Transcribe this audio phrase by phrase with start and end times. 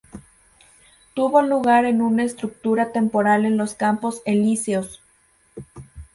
[1.13, 4.99] Tuvo lugar en una estructura temporal en los Campos Elíseos.